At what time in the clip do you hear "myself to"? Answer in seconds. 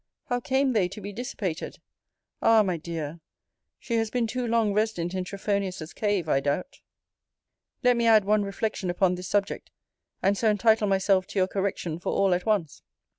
10.87-11.37